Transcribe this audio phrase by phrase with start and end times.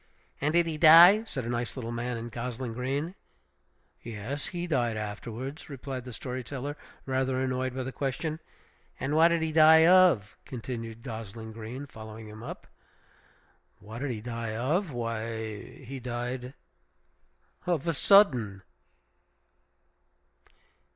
[0.41, 3.13] "And did he die?" said the nice little man in gosling green.
[4.01, 8.39] "Yes; he died afterwards," replied the story teller, rather annoyed by the question.
[8.99, 12.65] "And what did he die of?" continued gosling green, following him up.
[13.77, 14.91] "What did he die of?
[14.91, 16.55] why, he died
[17.67, 18.63] of a sudden!"